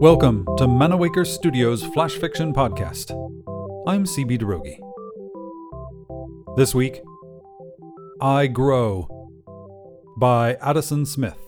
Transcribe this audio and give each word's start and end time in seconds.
Welcome 0.00 0.46
to 0.56 0.66
Manawaker 0.66 1.24
Studios 1.24 1.84
Flash 1.84 2.16
Fiction 2.16 2.52
Podcast. 2.52 3.12
I'm 3.86 4.04
CB 4.04 4.40
Droege. 4.40 4.78
This 6.56 6.74
week, 6.74 7.02
I 8.20 8.48
Grow 8.48 9.06
by 10.18 10.54
Addison 10.54 11.06
Smith. 11.06 11.38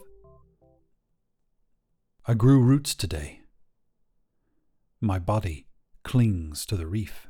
I 2.29 2.35
grew 2.35 2.61
roots 2.61 2.95
today. 2.95 3.41
My 5.01 5.19
body 5.19 5.67
clings 6.05 6.65
to 6.67 6.77
the 6.77 6.87
reef, 6.87 7.29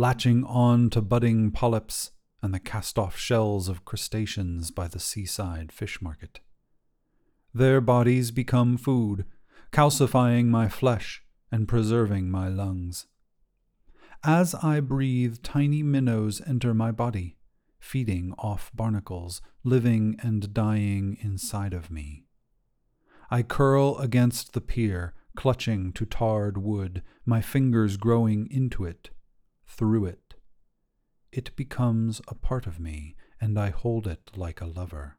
latching 0.00 0.42
on 0.44 0.88
to 0.88 1.02
budding 1.02 1.50
polyps 1.50 2.10
and 2.42 2.54
the 2.54 2.58
cast 2.58 2.98
off 2.98 3.18
shells 3.18 3.68
of 3.68 3.84
crustaceans 3.84 4.70
by 4.70 4.88
the 4.88 4.98
seaside 4.98 5.70
fish 5.70 6.00
market. 6.00 6.40
Their 7.52 7.82
bodies 7.82 8.30
become 8.30 8.78
food 8.78 9.26
calcifying 9.70 10.46
my 10.46 10.70
flesh 10.70 11.22
and 11.52 11.68
preserving 11.68 12.30
my 12.30 12.48
lungs. 12.48 13.08
As 14.24 14.54
I 14.54 14.80
breathe, 14.80 15.42
tiny 15.42 15.82
minnows 15.82 16.40
enter 16.46 16.72
my 16.72 16.92
body, 16.92 17.36
feeding 17.78 18.32
off 18.38 18.70
barnacles, 18.72 19.42
living 19.64 20.18
and 20.22 20.54
dying 20.54 21.18
inside 21.20 21.74
of 21.74 21.90
me. 21.90 22.24
I 23.30 23.42
curl 23.42 23.98
against 23.98 24.54
the 24.54 24.62
pier, 24.62 25.12
clutching 25.36 25.92
to 25.92 26.06
tarred 26.06 26.56
wood, 26.56 27.02
my 27.26 27.42
fingers 27.42 27.98
growing 27.98 28.48
into 28.50 28.86
it, 28.86 29.10
through 29.70 30.06
it. 30.06 30.34
It 31.32 31.56
becomes 31.56 32.20
a 32.28 32.34
part 32.34 32.66
of 32.66 32.80
me, 32.80 33.16
and 33.40 33.58
I 33.58 33.70
hold 33.70 34.06
it 34.06 34.30
like 34.36 34.60
a 34.60 34.66
lover. 34.66 35.18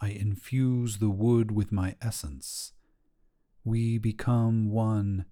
I 0.00 0.10
infuse 0.10 0.98
the 0.98 1.10
wood 1.10 1.50
with 1.50 1.72
my 1.72 1.96
essence 2.00 2.72
we 3.68 3.98
become 3.98 4.70
one, 4.70 5.26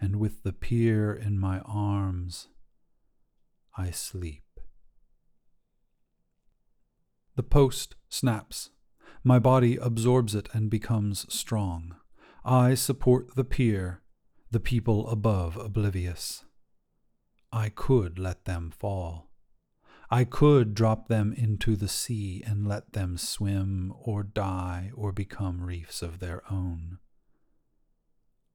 and 0.00 0.16
with 0.16 0.42
the 0.42 0.52
pier 0.52 1.12
in 1.12 1.38
my 1.38 1.60
arms, 1.60 2.48
I 3.78 3.90
sleep. 3.90 4.42
The 7.36 7.44
post 7.44 7.94
snaps. 8.08 8.70
My 9.22 9.38
body 9.38 9.76
absorbs 9.76 10.34
it 10.34 10.48
and 10.52 10.68
becomes 10.68 11.32
strong. 11.32 11.94
I 12.44 12.74
support 12.74 13.36
the 13.36 13.44
pier, 13.44 14.02
the 14.50 14.58
people 14.58 15.08
above 15.08 15.56
oblivious. 15.56 16.44
I 17.52 17.68
could 17.68 18.18
let 18.18 18.46
them 18.46 18.70
fall. 18.70 19.28
I 20.10 20.24
could 20.24 20.74
drop 20.74 21.08
them 21.08 21.32
into 21.32 21.76
the 21.76 21.88
sea 21.88 22.42
and 22.46 22.66
let 22.66 22.92
them 22.92 23.16
swim 23.18 23.92
or 23.98 24.22
die 24.22 24.90
or 24.94 25.12
become 25.12 25.62
reefs 25.62 26.02
of 26.02 26.18
their 26.18 26.42
own. 26.50 26.98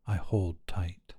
I 0.05 0.15
hold 0.15 0.57
tight. 0.67 1.15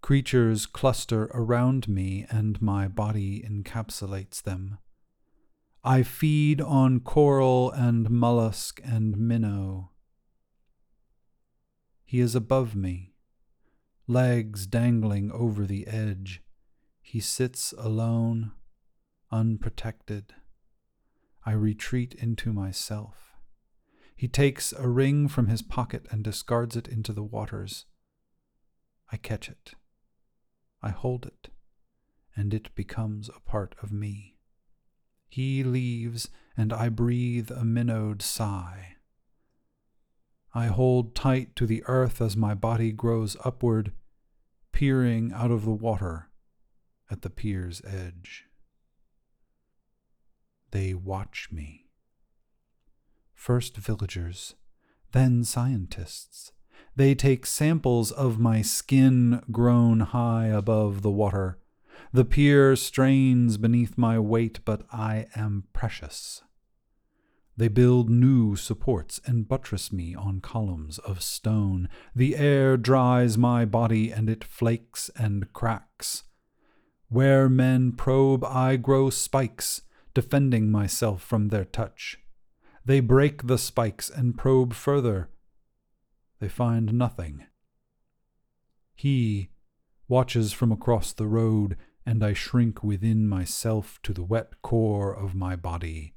Creatures 0.00 0.66
cluster 0.66 1.30
around 1.32 1.88
me, 1.88 2.26
and 2.28 2.60
my 2.60 2.88
body 2.88 3.42
encapsulates 3.42 4.42
them. 4.42 4.78
I 5.82 6.02
feed 6.02 6.60
on 6.60 7.00
coral 7.00 7.70
and 7.70 8.10
mollusk 8.10 8.80
and 8.84 9.16
minnow. 9.16 9.92
He 12.04 12.20
is 12.20 12.34
above 12.34 12.74
me, 12.76 13.13
legs 14.06 14.66
dangling 14.66 15.30
over 15.32 15.66
the 15.66 15.86
edge. 15.86 16.42
He 17.00 17.20
sits 17.20 17.72
alone, 17.78 18.52
unprotected. 19.30 20.34
I 21.46 21.52
retreat 21.52 22.14
into 22.14 22.52
myself. 22.52 23.32
He 24.16 24.28
takes 24.28 24.72
a 24.72 24.88
ring 24.88 25.28
from 25.28 25.48
his 25.48 25.62
pocket 25.62 26.06
and 26.10 26.22
discards 26.22 26.76
it 26.76 26.88
into 26.88 27.12
the 27.12 27.22
waters. 27.22 27.86
I 29.10 29.16
catch 29.16 29.48
it. 29.48 29.72
I 30.82 30.90
hold 30.90 31.26
it, 31.26 31.48
and 32.36 32.52
it 32.52 32.74
becomes 32.74 33.28
a 33.28 33.40
part 33.40 33.74
of 33.82 33.90
me. 33.90 34.36
He 35.28 35.64
leaves, 35.64 36.28
and 36.56 36.72
I 36.72 36.88
breathe 36.90 37.50
a 37.50 37.64
minnowed 37.64 38.22
sigh. 38.22 38.93
I 40.54 40.66
hold 40.66 41.14
tight 41.14 41.56
to 41.56 41.66
the 41.66 41.82
earth 41.86 42.20
as 42.20 42.36
my 42.36 42.54
body 42.54 42.92
grows 42.92 43.36
upward, 43.44 43.92
peering 44.72 45.32
out 45.32 45.50
of 45.50 45.64
the 45.64 45.72
water 45.72 46.28
at 47.10 47.22
the 47.22 47.30
pier's 47.30 47.82
edge. 47.84 48.44
They 50.70 50.94
watch 50.94 51.48
me 51.52 51.84
first 53.44 53.76
villagers, 53.76 54.54
then 55.12 55.44
scientists. 55.44 56.52
They 56.96 57.14
take 57.14 57.44
samples 57.44 58.10
of 58.10 58.38
my 58.38 58.62
skin 58.62 59.42
grown 59.50 60.00
high 60.00 60.46
above 60.46 61.02
the 61.02 61.10
water. 61.10 61.58
The 62.14 62.24
pier 62.24 62.74
strains 62.74 63.58
beneath 63.58 63.98
my 63.98 64.18
weight, 64.18 64.60
but 64.64 64.86
I 64.90 65.26
am 65.36 65.64
precious. 65.74 66.42
They 67.56 67.68
build 67.68 68.10
new 68.10 68.56
supports 68.56 69.20
and 69.26 69.46
buttress 69.46 69.92
me 69.92 70.14
on 70.14 70.40
columns 70.40 70.98
of 70.98 71.22
stone. 71.22 71.88
The 72.14 72.36
air 72.36 72.76
dries 72.76 73.38
my 73.38 73.64
body 73.64 74.10
and 74.10 74.28
it 74.28 74.42
flakes 74.42 75.08
and 75.16 75.52
cracks. 75.52 76.24
Where 77.08 77.48
men 77.48 77.92
probe, 77.92 78.44
I 78.44 78.76
grow 78.76 79.08
spikes, 79.10 79.82
defending 80.14 80.70
myself 80.70 81.22
from 81.22 81.48
their 81.48 81.64
touch. 81.64 82.18
They 82.84 82.98
break 82.98 83.46
the 83.46 83.58
spikes 83.58 84.10
and 84.10 84.36
probe 84.36 84.74
further. 84.74 85.30
They 86.40 86.48
find 86.48 86.92
nothing. 86.94 87.44
He 88.96 89.50
watches 90.08 90.52
from 90.52 90.72
across 90.72 91.12
the 91.12 91.26
road, 91.26 91.76
and 92.04 92.24
I 92.24 92.32
shrink 92.32 92.82
within 92.82 93.28
myself 93.28 94.00
to 94.02 94.12
the 94.12 94.24
wet 94.24 94.60
core 94.60 95.14
of 95.14 95.34
my 95.34 95.56
body. 95.56 96.13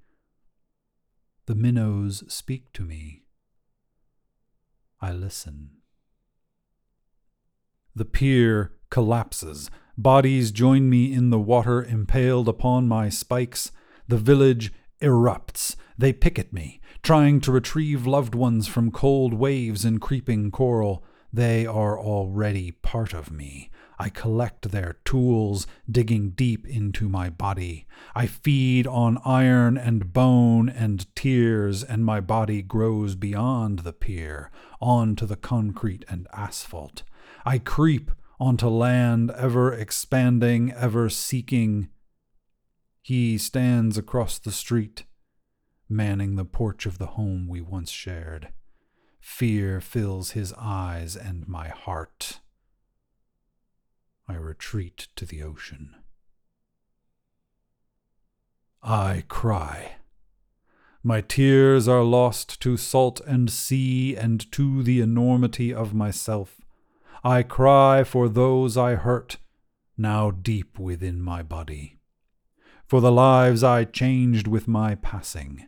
The 1.48 1.56
minnows 1.56 2.26
speak 2.28 2.74
to 2.74 2.84
me. 2.84 3.24
I 5.00 5.14
listen. 5.14 5.70
The 7.96 8.04
pier 8.04 8.74
collapses. 8.90 9.72
Bodies 9.98 10.52
join 10.52 10.90
me 10.90 11.14
in 11.14 11.30
the 11.30 11.40
water, 11.40 11.82
impaled 11.82 12.50
upon 12.50 12.90
my 12.90 13.08
spikes. 13.08 13.72
The 14.10 14.18
village 14.18 14.74
erupts. 15.02 15.78
They 15.98 16.12
picket 16.12 16.52
me, 16.52 16.82
trying 17.02 17.40
to 17.42 17.54
retrieve 17.54 18.06
loved 18.06 18.36
ones 18.36 18.68
from 18.68 18.92
cold 18.92 19.34
waves 19.34 19.86
and 19.86 20.02
creeping 20.02 20.52
coral. 20.52 21.02
They 21.32 21.66
are 21.66 21.98
already 21.98 22.72
part 22.72 23.14
of 23.14 23.32
me. 23.32 23.72
I 24.00 24.10
collect 24.10 24.70
their 24.70 24.98
tools, 25.06 25.66
digging 25.90 26.32
deep 26.32 26.68
into 26.68 27.10
my 27.10 27.30
body. 27.30 27.88
I 28.14 28.28
feed 28.28 28.86
on 28.86 29.18
iron 29.26 29.78
and 29.78 30.14
bone 30.14 30.70
and 30.70 31.14
tears, 31.16 31.84
and 31.84 32.06
my 32.06 32.20
body 32.20 32.62
grows 32.62 33.16
beyond 33.16 33.80
the 33.80 33.94
pier, 33.94 34.52
onto 34.80 35.26
the 35.26 35.36
concrete 35.36 36.06
and 36.08 36.28
asphalt. 36.32 37.02
I 37.46 37.58
creep 37.58 38.12
onto 38.40 38.68
land, 38.68 39.32
ever 39.32 39.74
expanding, 39.74 40.72
ever 40.74 41.10
seeking. 41.10 41.90
He 43.02 43.38
stands 43.40 43.98
across 43.98 44.38
the 44.38 44.52
street, 44.52 45.06
manning 45.90 46.36
the 46.36 46.46
porch 46.46 46.86
of 46.86 47.00
the 47.00 47.08
home 47.08 47.48
we 47.48 47.62
once 47.62 47.90
shared. 47.90 48.50
Fear 49.20 49.82
fills 49.82 50.32
his 50.32 50.54
eyes 50.58 51.16
and 51.16 51.48
my 51.48 51.70
heart. 51.70 52.42
I 54.28 54.36
retreat 54.36 55.08
to 55.16 55.26
the 55.26 55.42
ocean. 55.42 55.96
I 58.84 59.24
cry. 59.28 59.98
My 61.04 61.22
tears 61.22 61.88
are 61.88 62.04
lost 62.04 62.60
to 62.62 62.78
salt 62.78 63.22
and 63.26 63.50
sea 63.50 64.16
and 64.16 64.52
to 64.52 64.84
the 64.84 65.00
enormity 65.00 65.74
of 65.74 65.94
myself. 65.94 66.60
I 67.24 67.44
cry 67.44 68.04
for 68.04 68.28
those 68.28 68.78
I 68.78 68.96
hurt, 68.96 69.38
now 69.98 70.32
deep 70.32 70.78
within 70.78 71.22
my 71.22 71.42
body, 71.44 71.98
for 72.86 73.02
the 73.02 73.12
lives 73.12 73.64
I 73.64 73.84
changed 73.84 74.48
with 74.48 74.68
my 74.68 74.96
passing 74.96 75.68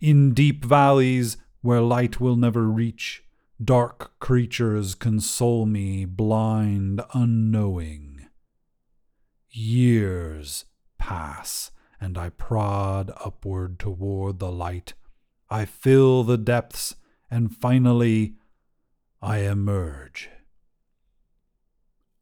in 0.00 0.34
deep 0.34 0.64
valleys 0.64 1.36
where 1.60 1.80
light 1.80 2.20
will 2.20 2.36
never 2.36 2.64
reach, 2.64 3.22
dark 3.62 4.18
creatures 4.20 4.94
console 4.94 5.66
me, 5.66 6.04
blind, 6.04 7.00
unknowing. 7.12 8.26
Years 9.50 10.64
pass, 10.98 11.70
and 12.00 12.16
I 12.16 12.28
prod 12.28 13.10
upward 13.24 13.78
toward 13.78 14.38
the 14.38 14.52
light. 14.52 14.94
I 15.50 15.64
fill 15.64 16.22
the 16.22 16.38
depths, 16.38 16.94
and 17.30 17.56
finally 17.56 18.34
I 19.20 19.38
emerge. 19.38 20.30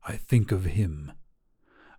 I 0.08 0.16
think 0.16 0.52
of 0.52 0.64
him, 0.64 1.12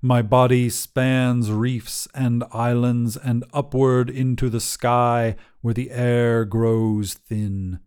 My 0.01 0.21
body 0.21 0.69
spans 0.69 1.51
reefs 1.51 2.07
and 2.13 2.43
islands 2.51 3.17
and 3.17 3.43
upward 3.51 4.09
into 4.09 4.49
the 4.49 4.61
sky 4.61 5.35
where 5.61 5.73
the 5.73 5.89
air 5.91 6.45
grows 6.45 7.15
thin. 7.15 7.79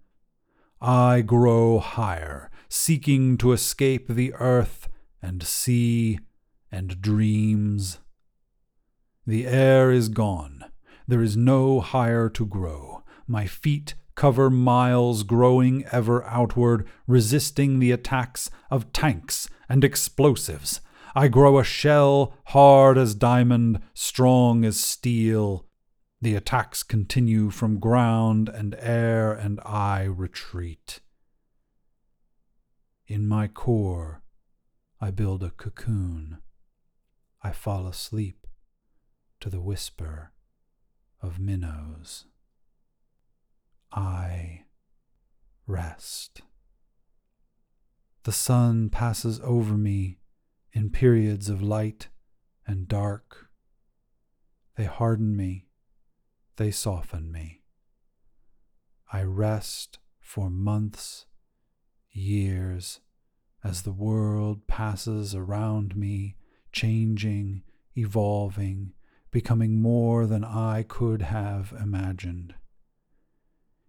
I 0.81 1.21
grow 1.21 1.79
higher, 1.79 2.51
seeking 2.69 3.37
to 3.39 3.53
escape 3.53 4.09
the 4.09 4.33
earth 4.35 4.89
and 5.21 5.43
sea 5.43 6.21
and 6.73 7.03
dreams. 7.03 7.99
The 9.27 9.47
air 9.47 9.91
is 9.91 10.09
gone. 10.09 10.65
There 11.07 11.21
is 11.21 11.37
no 11.37 11.81
higher 11.81 12.31
to 12.31 12.47
grow. 12.47 13.03
My 13.27 13.47
feet 13.47 13.95
cover 14.15 14.49
miles, 14.49 15.23
growing 15.23 15.85
ever 15.93 16.25
outward, 16.25 16.87
resisting 17.07 17.79
the 17.79 17.91
attacks 17.91 18.51
of 18.71 18.93
tanks 18.93 19.49
and 19.69 19.85
explosives. 19.85 20.81
I 21.15 21.29
grow 21.29 21.59
a 21.59 21.65
shell 21.65 22.35
hard 22.47 22.97
as 22.97 23.15
diamond, 23.15 23.81
strong 23.93 24.65
as 24.65 24.81
steel. 24.81 25.67
The 26.23 26.35
attacks 26.35 26.83
continue 26.83 27.49
from 27.49 27.81
ground 27.81 28.51
and 28.51 28.77
air, 28.79 29.33
and 29.33 29.59
I 29.61 30.03
retreat. 30.03 31.01
In 33.07 33.27
my 33.27 33.49
core, 33.49 34.23
I 35.01 35.11
build 35.11 35.43
a 35.43 35.51
cocoon. 35.51 36.39
I 37.43 37.53
fall 37.53 37.87
asleep 37.87 38.47
to 39.41 39.49
the 39.49 39.63
whisper 39.63 40.33
of 41.23 41.41
minnows. 41.41 42.27
I 43.91 44.65
rest. 45.67 46.43
The 48.25 48.33
sun 48.33 48.91
passes 48.91 49.41
over 49.43 49.79
me 49.79 50.19
in 50.75 50.91
periods 50.91 51.49
of 51.49 51.63
light 51.63 52.09
and 52.67 52.87
dark. 52.87 53.49
They 54.77 54.85
harden 54.85 55.35
me, 55.35 55.70
they 56.61 56.71
soften 56.71 57.33
me. 57.33 57.63
I 59.11 59.23
rest 59.23 59.99
for 60.21 60.51
months, 60.51 61.25
years, 62.13 63.01
as 63.65 63.81
the 63.81 63.95
world 63.95 64.67
passes 64.67 65.35
around 65.35 65.97
me, 65.97 66.37
changing, 66.71 67.63
evolving, 67.97 68.93
becoming 69.31 69.81
more 69.81 70.27
than 70.27 70.45
I 70.45 70.85
could 70.87 71.23
have 71.23 71.73
imagined. 71.81 72.53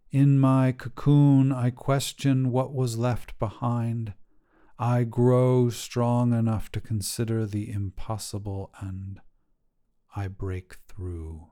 In 0.09 0.39
my 0.39 0.71
cocoon, 0.71 1.51
I 1.51 1.71
question 1.71 2.51
what 2.51 2.73
was 2.73 2.97
left 2.97 3.37
behind. 3.37 4.13
I 4.79 5.03
grow 5.03 5.69
strong 5.71 6.31
enough 6.31 6.71
to 6.71 6.79
consider 6.79 7.45
the 7.45 7.69
impossible 7.69 8.71
and 8.79 9.19
I 10.15 10.29
break 10.29 10.75
through. 10.87 11.50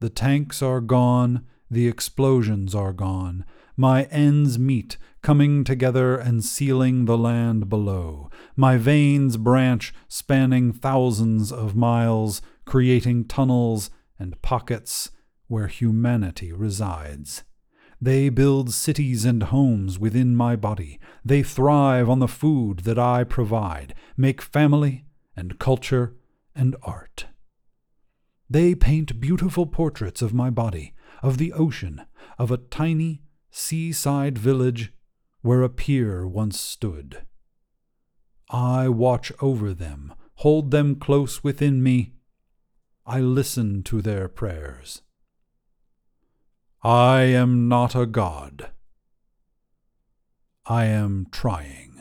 The 0.00 0.10
tanks 0.10 0.62
are 0.62 0.80
gone, 0.80 1.46
the 1.70 1.88
explosions 1.88 2.74
are 2.74 2.92
gone, 2.92 3.44
my 3.76 4.04
ends 4.04 4.58
meet, 4.58 4.96
coming 5.22 5.64
together 5.64 6.16
and 6.16 6.44
sealing 6.44 7.06
the 7.06 7.18
land 7.18 7.68
below. 7.68 8.30
My 8.56 8.76
veins 8.76 9.36
branch, 9.36 9.92
spanning 10.06 10.72
thousands 10.72 11.50
of 11.50 11.74
miles, 11.74 12.42
creating 12.64 13.24
tunnels 13.24 13.90
and 14.18 14.40
pockets 14.42 15.10
where 15.48 15.66
humanity 15.66 16.52
resides. 16.52 17.42
They 18.00 18.28
build 18.28 18.72
cities 18.72 19.24
and 19.24 19.42
homes 19.44 19.98
within 19.98 20.36
my 20.36 20.56
body. 20.56 21.00
They 21.24 21.42
thrive 21.42 22.08
on 22.08 22.18
the 22.18 22.28
food 22.28 22.80
that 22.80 22.98
I 22.98 23.24
provide, 23.24 23.94
make 24.16 24.42
family 24.42 25.06
and 25.36 25.58
culture 25.58 26.14
and 26.54 26.76
art. 26.82 27.26
They 28.54 28.76
paint 28.76 29.18
beautiful 29.18 29.66
portraits 29.66 30.22
of 30.22 30.32
my 30.32 30.48
body, 30.48 30.94
of 31.24 31.38
the 31.38 31.52
ocean, 31.52 32.02
of 32.38 32.52
a 32.52 32.56
tiny 32.56 33.20
seaside 33.50 34.38
village 34.38 34.92
where 35.42 35.62
a 35.62 35.68
pier 35.68 36.24
once 36.24 36.60
stood. 36.60 37.22
I 38.48 38.88
watch 38.88 39.32
over 39.40 39.74
them, 39.74 40.14
hold 40.34 40.70
them 40.70 40.94
close 40.94 41.42
within 41.42 41.82
me. 41.82 42.12
I 43.04 43.18
listen 43.18 43.82
to 43.90 44.00
their 44.00 44.28
prayers. 44.28 45.02
I 46.84 47.22
am 47.22 47.66
not 47.66 47.96
a 47.96 48.06
god. 48.06 48.70
I 50.64 50.84
am 50.84 51.26
trying. 51.32 51.93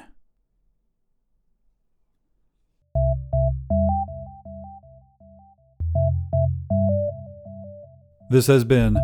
This 8.34 8.48
has 8.48 8.64
been 8.64 8.98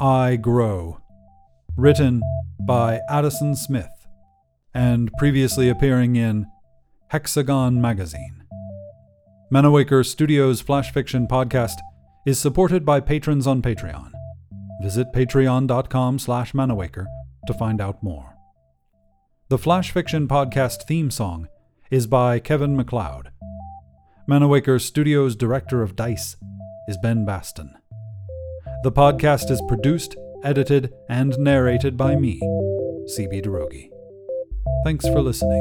I 0.00 0.36
Grow, 0.36 1.00
written 1.76 2.22
by 2.60 3.00
Addison 3.08 3.56
Smith, 3.56 4.06
and 4.72 5.10
previously 5.18 5.68
appearing 5.68 6.14
in 6.14 6.46
Hexagon 7.08 7.80
Magazine. 7.80 8.44
Manawaker 9.52 10.06
Studios 10.06 10.60
Flash 10.60 10.92
Fiction 10.92 11.26
Podcast 11.26 11.78
is 12.24 12.38
supported 12.38 12.84
by 12.84 13.00
patrons 13.00 13.48
on 13.48 13.60
Patreon. 13.60 14.12
Visit 14.80 15.12
patreon.com 15.12 16.20
slash 16.20 16.52
manawaker 16.52 17.06
to 17.48 17.52
find 17.52 17.80
out 17.80 18.04
more. 18.04 18.36
The 19.48 19.58
Flash 19.58 19.90
Fiction 19.90 20.28
Podcast 20.28 20.84
theme 20.84 21.10
song 21.10 21.48
is 21.90 22.06
by 22.06 22.38
Kevin 22.38 22.76
MacLeod. 22.76 23.32
Manawaker 24.30 24.80
Studios 24.80 25.34
Director 25.34 25.82
of 25.82 25.96
DICE 25.96 26.36
is 26.86 26.96
Ben 27.02 27.24
Baston. 27.24 27.81
The 28.82 28.90
podcast 28.90 29.48
is 29.50 29.62
produced, 29.68 30.16
edited, 30.42 30.92
and 31.08 31.38
narrated 31.38 31.96
by 31.96 32.16
me, 32.16 32.40
CB 33.16 33.44
Droege. 33.44 33.90
Thanks 34.84 35.06
for 35.06 35.22
listening. 35.22 35.60